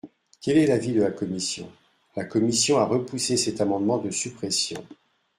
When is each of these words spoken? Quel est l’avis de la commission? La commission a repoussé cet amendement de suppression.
Quel 0.41 0.57
est 0.57 0.65
l’avis 0.65 0.93
de 0.93 1.03
la 1.03 1.11
commission? 1.11 1.71
La 2.15 2.25
commission 2.25 2.79
a 2.79 2.85
repoussé 2.85 3.37
cet 3.37 3.61
amendement 3.61 3.99
de 3.99 4.09
suppression. 4.09 4.83